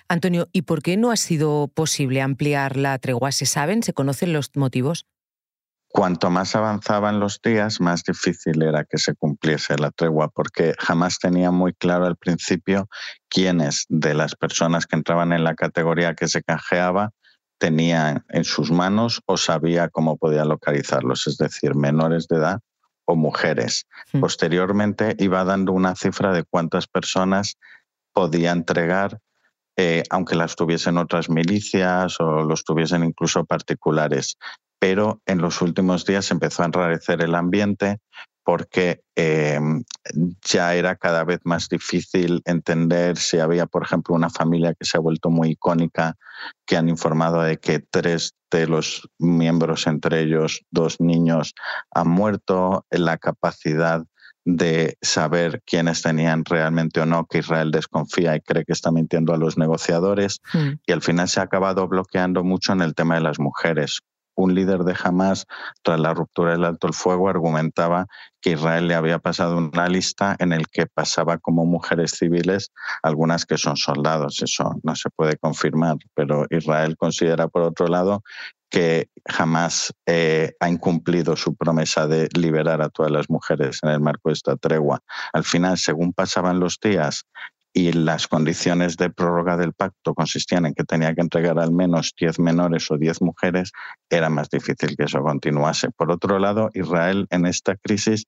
Antonio, 0.07 0.47
¿y 0.51 0.63
por 0.63 0.81
qué 0.81 0.95
no 0.95 1.11
ha 1.11 1.17
sido 1.17 1.67
posible 1.67 2.21
ampliar 2.21 2.77
la 2.77 2.97
tregua? 2.99 3.31
¿Se 3.31 3.45
saben? 3.45 3.83
¿Se 3.83 3.93
conocen 3.93 4.31
los 4.31 4.51
motivos? 4.55 5.05
Cuanto 5.87 6.31
más 6.31 6.55
avanzaban 6.55 7.19
los 7.19 7.39
días, 7.41 7.79
más 7.79 8.03
difícil 8.03 8.63
era 8.63 8.83
que 8.83 8.97
se 8.97 9.13
cumpliese 9.13 9.77
la 9.77 9.91
tregua, 9.91 10.29
porque 10.29 10.73
jamás 10.79 11.19
tenía 11.19 11.51
muy 11.51 11.73
claro 11.73 12.05
al 12.05 12.15
principio 12.15 12.87
quiénes 13.29 13.85
de 13.89 14.15
las 14.15 14.35
personas 14.35 14.87
que 14.87 14.95
entraban 14.95 15.33
en 15.33 15.43
la 15.43 15.53
categoría 15.53 16.15
que 16.15 16.27
se 16.27 16.41
canjeaba 16.41 17.11
tenían 17.63 18.25
en 18.27 18.43
sus 18.43 18.71
manos 18.71 19.21
o 19.25 19.37
sabía 19.37 19.87
cómo 19.87 20.17
podía 20.17 20.43
localizarlos, 20.43 21.27
es 21.27 21.37
decir, 21.37 21.75
menores 21.75 22.27
de 22.27 22.35
edad 22.35 22.59
o 23.05 23.15
mujeres. 23.15 23.87
Hmm. 24.11 24.19
Posteriormente 24.19 25.15
iba 25.17 25.45
dando 25.45 25.71
una 25.71 25.95
cifra 25.95 26.33
de 26.33 26.43
cuántas 26.43 26.87
personas 26.87 27.55
podía 28.11 28.51
entregar, 28.51 29.19
eh, 29.77 30.03
aunque 30.09 30.35
las 30.35 30.57
tuviesen 30.57 30.97
otras 30.97 31.29
milicias 31.29 32.19
o 32.19 32.43
los 32.43 32.65
tuviesen 32.65 33.05
incluso 33.05 33.45
particulares. 33.45 34.37
pero 34.77 35.21
en 35.25 35.37
los 35.37 35.61
últimos 35.61 36.05
días 36.05 36.29
empezó 36.31 36.63
a 36.63 36.65
enrarecer 36.65 37.21
el 37.21 37.35
ambiente 37.35 37.99
porque 38.43 39.01
em, 39.15 39.83
ya 40.43 40.75
era 40.75 40.95
cada 40.95 41.23
vez 41.23 41.39
más 41.43 41.69
difícil 41.69 42.41
entender 42.45 43.17
si 43.17 43.39
había, 43.39 43.65
por 43.65 43.83
ejemplo, 43.83 44.15
una 44.15 44.29
familia 44.29 44.73
que 44.73 44.85
se 44.85 44.97
ha 44.97 45.01
vuelto 45.01 45.29
muy 45.29 45.51
icónica, 45.51 46.15
que 46.65 46.77
han 46.77 46.89
informado 46.89 47.41
de 47.41 47.57
que 47.57 47.79
tres 47.79 48.33
de 48.51 48.67
los 48.67 49.09
miembros, 49.17 49.87
entre 49.87 50.21
ellos 50.21 50.61
dos 50.71 50.99
niños, 50.99 51.53
han 51.91 52.09
muerto, 52.09 52.85
la 52.91 53.17
capacidad 53.17 54.03
de 54.45 54.97
saber 55.01 55.61
quiénes 55.65 56.01
tenían 56.01 56.43
realmente 56.43 56.99
o 56.99 57.05
no, 57.05 57.25
que 57.25 57.39
Israel 57.39 57.71
desconfía 57.71 58.35
y 58.35 58.41
cree 58.41 58.65
que 58.65 58.73
está 58.73 58.91
mintiendo 58.91 59.33
a 59.33 59.37
los 59.37 59.57
negociadores, 59.57 60.41
hmm. 60.53 60.71
y 60.85 60.91
al 60.91 61.01
final 61.01 61.29
se 61.29 61.39
ha 61.39 61.43
acabado 61.43 61.87
bloqueando 61.87 62.43
mucho 62.43 62.73
en 62.73 62.81
el 62.81 62.93
tema 62.93 63.15
de 63.15 63.21
las 63.21 63.39
mujeres 63.39 64.01
un 64.35 64.55
líder 64.55 64.83
de 64.83 64.95
Hamas, 65.01 65.45
tras 65.81 65.99
la 65.99 66.13
ruptura 66.13 66.51
del 66.51 66.65
alto 66.65 66.87
el 66.87 66.93
fuego, 66.93 67.29
argumentaba 67.29 68.07
que 68.41 68.51
Israel 68.51 68.87
le 68.87 68.95
había 68.95 69.19
pasado 69.19 69.57
una 69.57 69.87
lista 69.87 70.35
en 70.39 70.53
el 70.53 70.67
que 70.67 70.85
pasaba 70.85 71.37
como 71.37 71.65
mujeres 71.65 72.11
civiles, 72.11 72.71
algunas 73.01 73.45
que 73.45 73.57
son 73.57 73.77
soldados. 73.77 74.41
Eso 74.41 74.75
no 74.83 74.95
se 74.95 75.09
puede 75.09 75.37
confirmar, 75.37 75.97
pero 76.13 76.45
Israel 76.49 76.97
considera, 76.97 77.47
por 77.47 77.61
otro 77.63 77.87
lado, 77.87 78.21
que 78.73 79.07
jamás 79.29 79.93
eh, 80.07 80.53
ha 80.59 80.67
incumplido 80.67 81.35
su 81.35 81.55
promesa 81.55 82.07
de 82.07 82.27
liberar 82.35 82.81
a 82.81 82.89
todas 82.89 83.11
las 83.11 83.29
mujeres 83.29 83.77
en 83.83 83.89
el 83.89 83.99
marco 83.99 84.29
de 84.29 84.33
esta 84.33 84.55
tregua. 84.55 84.99
Al 85.31 85.43
final, 85.43 85.77
según 85.77 86.11
pasaban 86.11 86.59
los 86.59 86.79
días 86.81 87.25
y 87.73 87.91
las 87.91 88.27
condiciones 88.27 88.97
de 88.97 89.09
prórroga 89.09 89.57
del 89.57 89.73
pacto 89.73 90.13
consistían 90.13 90.67
en 90.67 90.73
que 90.75 90.83
tenía 90.83 91.15
que 91.15 91.21
entregar 91.21 91.57
al 91.57 91.71
menos 91.71 92.13
10 92.19 92.39
menores 92.39 92.89
o 92.91 92.97
10 92.97 93.21
mujeres, 93.21 93.71
era 94.09 94.29
más 94.29 94.49
difícil 94.49 94.95
que 94.95 95.05
eso 95.05 95.21
continuase. 95.23 95.89
Por 95.89 96.11
otro 96.11 96.37
lado, 96.37 96.69
Israel 96.73 97.25
en 97.31 97.47
esta 97.47 97.75
crisis 97.75 98.25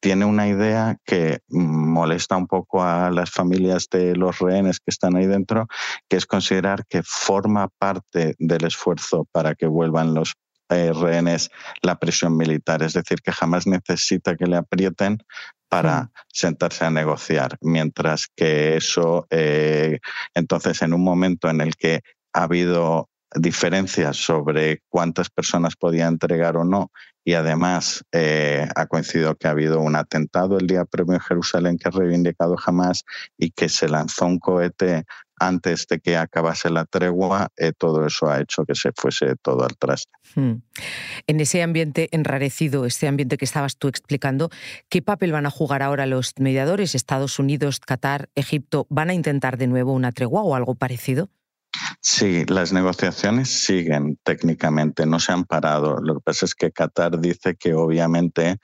tiene 0.00 0.24
una 0.24 0.48
idea 0.48 0.96
que 1.04 1.40
molesta 1.48 2.36
un 2.36 2.46
poco 2.46 2.82
a 2.82 3.10
las 3.10 3.30
familias 3.30 3.88
de 3.90 4.16
los 4.16 4.38
rehenes 4.38 4.78
que 4.78 4.90
están 4.90 5.16
ahí 5.16 5.26
dentro, 5.26 5.66
que 6.08 6.16
es 6.16 6.24
considerar 6.24 6.86
que 6.88 7.02
forma 7.02 7.68
parte 7.78 8.36
del 8.38 8.64
esfuerzo 8.64 9.26
para 9.32 9.54
que 9.54 9.66
vuelvan 9.66 10.14
los 10.14 10.34
eh, 10.70 10.92
rehenes 10.92 11.50
la 11.80 11.98
presión 11.98 12.36
militar, 12.36 12.82
es 12.82 12.92
decir, 12.92 13.22
que 13.22 13.32
jamás 13.32 13.66
necesita 13.66 14.36
que 14.36 14.46
le 14.46 14.56
aprieten 14.56 15.18
para 15.68 16.10
sentarse 16.32 16.84
a 16.84 16.90
negociar, 16.90 17.56
mientras 17.60 18.26
que 18.34 18.76
eso, 18.76 19.26
eh, 19.30 19.98
entonces, 20.34 20.82
en 20.82 20.94
un 20.94 21.02
momento 21.02 21.48
en 21.48 21.60
el 21.60 21.76
que 21.76 22.00
ha 22.32 22.44
habido 22.44 23.08
diferencias 23.34 24.16
sobre 24.16 24.82
cuántas 24.88 25.28
personas 25.28 25.76
podía 25.76 26.06
entregar 26.06 26.56
o 26.56 26.64
no, 26.64 26.90
y 27.24 27.34
además 27.34 28.02
eh, 28.12 28.66
ha 28.74 28.86
coincidido 28.86 29.34
que 29.34 29.48
ha 29.48 29.50
habido 29.50 29.80
un 29.80 29.96
atentado 29.96 30.58
el 30.58 30.66
día 30.66 30.86
previo 30.86 31.12
en 31.12 31.20
Jerusalén 31.20 31.76
que 31.76 31.88
ha 31.88 31.90
reivindicado 31.90 32.56
jamás 32.56 33.04
y 33.36 33.50
que 33.50 33.68
se 33.68 33.86
lanzó 33.86 34.24
un 34.24 34.38
cohete 34.38 35.04
antes 35.40 35.86
de 35.86 36.00
que 36.00 36.16
acabase 36.16 36.70
la 36.70 36.84
tregua, 36.84 37.48
eh, 37.56 37.72
todo 37.76 38.06
eso 38.06 38.28
ha 38.28 38.40
hecho 38.40 38.64
que 38.64 38.74
se 38.74 38.92
fuese 38.94 39.36
todo 39.36 39.64
al 39.64 39.76
traste. 39.76 40.12
Hmm. 40.34 40.62
En 41.26 41.40
ese 41.40 41.62
ambiente 41.62 42.08
enrarecido, 42.12 42.84
ese 42.84 43.08
ambiente 43.08 43.36
que 43.36 43.44
estabas 43.44 43.76
tú 43.76 43.88
explicando, 43.88 44.50
¿qué 44.88 45.02
papel 45.02 45.32
van 45.32 45.46
a 45.46 45.50
jugar 45.50 45.82
ahora 45.82 46.06
los 46.06 46.34
mediadores? 46.38 46.94
Estados 46.94 47.38
Unidos, 47.38 47.80
Qatar, 47.80 48.28
Egipto, 48.34 48.86
¿van 48.90 49.10
a 49.10 49.14
intentar 49.14 49.58
de 49.58 49.66
nuevo 49.66 49.92
una 49.92 50.12
tregua 50.12 50.42
o 50.42 50.54
algo 50.54 50.74
parecido? 50.74 51.28
Sí, 52.00 52.44
las 52.46 52.72
negociaciones 52.72 53.48
siguen 53.48 54.18
técnicamente, 54.22 55.06
no 55.06 55.20
se 55.20 55.32
han 55.32 55.44
parado. 55.44 55.98
Lo 56.00 56.14
que 56.14 56.20
pasa 56.20 56.46
es 56.46 56.54
que 56.54 56.70
Qatar 56.70 57.20
dice 57.20 57.56
que 57.56 57.74
obviamente 57.74 58.58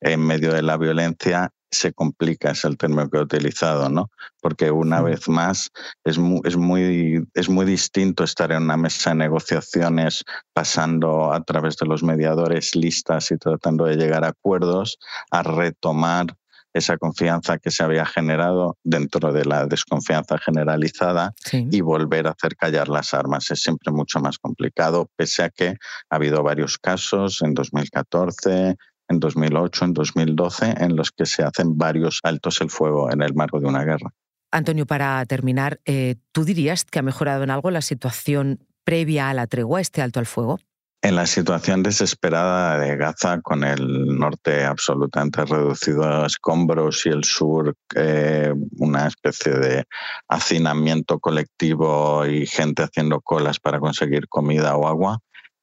en 0.00 0.20
medio 0.20 0.52
de 0.52 0.62
la 0.62 0.76
violencia 0.76 1.50
se 1.70 1.92
complica, 1.92 2.50
es 2.50 2.64
el 2.64 2.76
término 2.76 3.08
que 3.08 3.18
he 3.18 3.22
utilizado, 3.22 3.88
¿no? 3.88 4.10
Porque 4.40 4.70
una 4.70 5.00
vez 5.02 5.28
más 5.28 5.70
es 6.04 6.18
muy, 6.18 6.40
es, 6.44 6.56
muy, 6.56 7.24
es 7.34 7.48
muy 7.48 7.66
distinto 7.66 8.24
estar 8.24 8.52
en 8.52 8.64
una 8.64 8.76
mesa 8.76 9.10
de 9.10 9.16
negociaciones 9.16 10.24
pasando 10.52 11.32
a 11.32 11.42
través 11.44 11.76
de 11.76 11.86
los 11.86 12.02
mediadores 12.02 12.74
listas 12.74 13.30
y 13.30 13.38
tratando 13.38 13.84
de 13.84 13.96
llegar 13.96 14.24
a 14.24 14.28
acuerdos, 14.28 14.98
a 15.30 15.42
retomar 15.42 16.36
esa 16.72 16.96
confianza 16.98 17.58
que 17.58 17.70
se 17.70 17.82
había 17.82 18.06
generado 18.06 18.76
dentro 18.84 19.32
de 19.32 19.44
la 19.44 19.66
desconfianza 19.66 20.38
generalizada 20.38 21.32
y 21.52 21.80
volver 21.80 22.26
a 22.26 22.30
hacer 22.30 22.56
callar 22.56 22.88
las 22.88 23.12
armas. 23.14 23.50
Es 23.50 23.62
siempre 23.62 23.92
mucho 23.92 24.20
más 24.20 24.38
complicado, 24.38 25.08
pese 25.16 25.42
a 25.42 25.50
que 25.50 25.76
ha 26.10 26.16
habido 26.16 26.42
varios 26.42 26.78
casos 26.78 27.42
en 27.42 27.54
2014, 27.54 28.76
en 29.10 29.20
2008, 29.20 29.84
en 29.84 29.92
2012, 29.92 30.74
en 30.78 30.96
los 30.96 31.10
que 31.10 31.26
se 31.26 31.42
hacen 31.42 31.76
varios 31.76 32.20
altos 32.22 32.60
el 32.60 32.70
fuego 32.70 33.12
en 33.12 33.22
el 33.22 33.34
marco 33.34 33.60
de 33.60 33.66
una 33.66 33.84
guerra. 33.84 34.10
Antonio, 34.52 34.86
para 34.86 35.24
terminar, 35.26 35.80
eh, 35.84 36.16
¿tú 36.32 36.44
dirías 36.44 36.84
que 36.84 36.98
ha 36.98 37.02
mejorado 37.02 37.44
en 37.44 37.50
algo 37.50 37.70
la 37.70 37.82
situación 37.82 38.66
previa 38.84 39.28
a 39.28 39.34
la 39.34 39.46
tregua, 39.46 39.80
este 39.80 40.00
alto 40.00 40.20
al 40.20 40.26
fuego? 40.26 40.58
En 41.02 41.16
la 41.16 41.26
situación 41.26 41.82
desesperada 41.82 42.78
de 42.78 42.94
Gaza, 42.96 43.40
con 43.40 43.64
el 43.64 44.18
norte 44.18 44.64
absolutamente 44.64 45.44
reducido 45.44 46.04
a 46.04 46.26
escombros 46.26 47.06
y 47.06 47.08
el 47.08 47.24
sur 47.24 47.74
eh, 47.96 48.52
una 48.76 49.06
especie 49.06 49.52
de 49.52 49.84
hacinamiento 50.28 51.18
colectivo 51.18 52.26
y 52.26 52.46
gente 52.46 52.82
haciendo 52.82 53.20
colas 53.22 53.58
para 53.58 53.80
conseguir 53.80 54.28
comida 54.28 54.76
o 54.76 54.86
agua, 54.86 55.20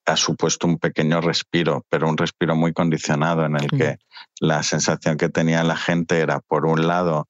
ha 0.07 0.15
supuesto 0.15 0.67
un 0.67 0.79
pequeño 0.79 1.19
respiro, 1.19 1.85
pero 1.89 2.09
un 2.09 2.17
respiro 2.17 2.55
muy 2.55 2.71
condicionado 2.71 3.45
en 3.45 3.57
el 3.57 3.67
que 3.67 3.97
la 4.39 4.63
sensación 4.63 5.17
que 5.17 5.27
tenía 5.27 5.63
la 5.63 5.75
gente 5.75 6.19
era, 6.19 6.39
por 6.39 6.65
un 6.65 6.87
lado, 6.87 7.27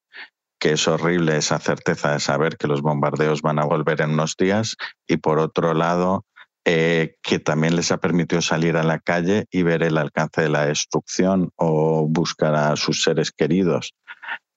que 0.60 0.74
es 0.74 0.88
horrible 0.88 1.38
esa 1.38 1.60
certeza 1.60 2.14
de 2.14 2.20
saber 2.20 2.56
que 2.58 2.68
los 2.68 2.82
bombardeos 2.82 3.42
van 3.42 3.58
a 3.58 3.66
volver 3.66 4.02
en 4.02 4.12
unos 4.12 4.36
días 4.38 4.76
y 5.08 5.18
por 5.18 5.40
otro 5.40 5.74
lado, 5.74 6.26
eh, 6.66 7.16
que 7.24 7.40
también 7.40 7.76
les 7.76 7.92
ha 7.92 7.98
permitido 7.98 8.42
salir 8.42 8.78
a 8.78 8.84
la 8.84 9.00
calle 9.00 9.46
y 9.50 9.64
ver 9.64 9.82
el 9.82 9.98
alcance 9.98 10.42
de 10.42 10.50
la 10.50 10.68
destrucción 10.68 11.50
o 11.56 12.08
buscar 12.08 12.54
a 12.54 12.76
sus 12.76 13.02
seres 13.02 13.32
queridos. 13.32 13.96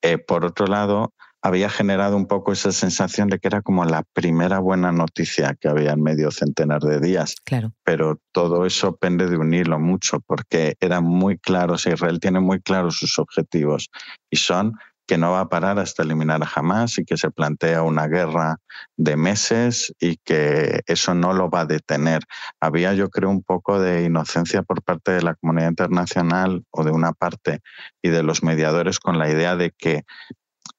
Eh, 0.03 0.19
por 0.19 0.45
otro 0.45 0.67
lado, 0.67 1.15
había 1.43 1.71
generado 1.71 2.17
un 2.17 2.27
poco 2.27 2.53
esa 2.53 2.73
sensación 2.73 3.29
de 3.29 3.39
que 3.39 3.49
era 3.49 3.63
como 3.63 3.85
la 3.85 4.03
primera 4.13 4.59
buena 4.59 4.93
noticia 4.93 5.57
que 5.59 5.69
había 5.69 5.93
en 5.93 6.03
medio 6.03 6.31
centenar 6.31 6.83
de 6.83 7.01
días. 7.01 7.37
Claro. 7.45 7.73
Pero 7.85 8.21
todo 8.33 8.67
eso 8.67 8.97
pende 8.97 9.29
de 9.29 9.37
unirlo 9.37 9.79
mucho, 9.79 10.21
porque 10.21 10.77
era 10.81 11.01
muy 11.01 11.39
claro, 11.39 11.75
Israel 11.75 12.21
tiene 12.21 12.41
muy 12.41 12.61
claros 12.61 12.99
sus 12.99 13.19
objetivos 13.19 13.91
y 14.31 14.37
son 14.37 14.75
que 15.11 15.19
no 15.19 15.33
va 15.33 15.41
a 15.41 15.49
parar 15.49 15.81
hasta 15.81 16.05
eliminar 16.05 16.41
a 16.41 16.49
Hamas 16.55 16.97
y 16.99 17.05
que 17.05 17.17
se 17.17 17.33
plantea 17.33 17.83
una 17.83 18.07
guerra 18.07 18.59
de 18.97 19.17
meses 19.17 19.93
y 19.99 20.19
que 20.19 20.83
eso 20.87 21.17
no 21.17 21.33
lo 21.33 21.51
va 21.51 21.63
a 21.63 21.67
detener. 21.67 22.23
Había, 22.61 22.95
yo 22.95 23.11
creo, 23.11 23.29
un 23.29 23.43
poco 23.43 23.81
de 23.81 24.05
inocencia 24.05 24.63
por 24.63 24.85
parte 24.85 25.11
de 25.11 25.23
la 25.23 25.35
comunidad 25.35 25.71
internacional 25.71 26.63
o 26.71 26.85
de 26.85 26.93
una 26.93 27.13
parte 27.13 27.59
y 28.01 28.11
de 28.11 28.23
los 28.23 28.45
mediadores 28.45 29.01
con 29.01 29.19
la 29.19 29.29
idea 29.29 29.57
de 29.57 29.73
que 29.77 30.05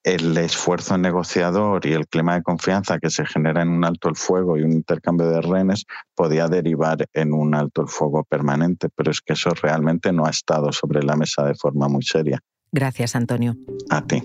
el 0.03 0.35
esfuerzo 0.37 0.97
negociador 0.97 1.85
y 1.85 1.93
el 1.93 2.07
clima 2.07 2.35
de 2.35 2.43
confianza 2.43 2.99
que 2.99 3.09
se 3.09 3.25
genera 3.25 3.61
en 3.61 3.69
un 3.69 3.85
alto 3.85 4.09
el 4.09 4.15
fuego 4.15 4.57
y 4.57 4.63
un 4.63 4.71
intercambio 4.71 5.27
de 5.29 5.41
rehenes 5.41 5.85
podía 6.15 6.47
derivar 6.47 7.07
en 7.13 7.33
un 7.33 7.53
alto 7.53 7.81
el 7.81 7.87
fuego 7.87 8.23
permanente, 8.23 8.89
pero 8.95 9.11
es 9.11 9.21
que 9.21 9.33
eso 9.33 9.51
realmente 9.61 10.11
no 10.11 10.25
ha 10.25 10.31
estado 10.31 10.71
sobre 10.71 11.03
la 11.03 11.15
mesa 11.15 11.45
de 11.45 11.55
forma 11.55 11.87
muy 11.87 12.03
seria. 12.03 12.39
Gracias, 12.71 13.15
Antonio. 13.15 13.55
A 13.89 14.01
ti. 14.05 14.23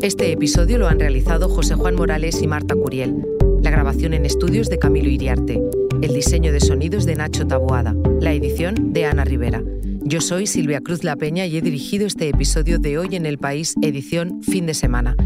Este 0.00 0.32
episodio 0.32 0.78
lo 0.78 0.86
han 0.86 1.00
realizado 1.00 1.48
José 1.48 1.74
Juan 1.74 1.94
Morales 1.94 2.40
y 2.42 2.46
Marta 2.46 2.74
Curiel. 2.74 3.26
La 3.62 3.70
grabación 3.70 4.12
en 4.12 4.26
estudios 4.26 4.68
de 4.68 4.78
Camilo 4.78 5.08
Iriarte. 5.08 5.62
El 6.02 6.12
diseño 6.12 6.52
de 6.52 6.60
sonidos 6.60 7.06
de 7.06 7.16
Nacho 7.16 7.46
Taboada. 7.46 7.94
La 8.20 8.32
edición 8.32 8.92
de 8.92 9.06
Ana 9.06 9.24
Rivera. 9.24 9.62
Yo 10.06 10.20
soy 10.20 10.46
Silvia 10.46 10.82
Cruz 10.82 11.02
La 11.02 11.16
Peña 11.16 11.46
y 11.46 11.56
he 11.56 11.62
dirigido 11.62 12.06
este 12.06 12.28
episodio 12.28 12.78
de 12.78 12.98
Hoy 12.98 13.16
en 13.16 13.24
el 13.24 13.38
País, 13.38 13.74
edición 13.80 14.42
fin 14.42 14.66
de 14.66 14.74
semana. 14.74 15.16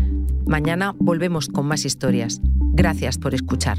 Mañana 0.47 0.95
volvemos 1.01 1.49
con 1.49 1.67
más 1.67 1.85
historias. 1.85 2.41
Gracias 2.75 3.19
por 3.19 3.35
escuchar. 3.35 3.79